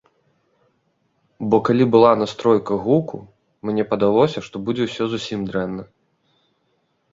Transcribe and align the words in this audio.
Бо 1.53 1.57
калі 1.69 1.85
была 1.97 2.11
настройка 2.21 2.73
гуку, 2.87 3.17
мне 3.71 3.83
падалося, 3.93 4.39
што 4.49 4.55
будзе 4.67 4.83
ўсё 4.91 5.03
зусім 5.15 5.47
дрэнна. 5.53 5.83